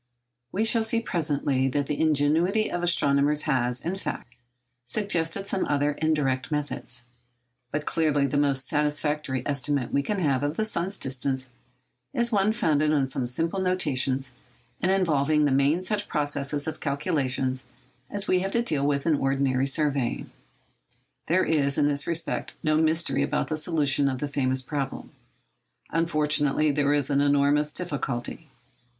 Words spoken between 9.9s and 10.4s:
we can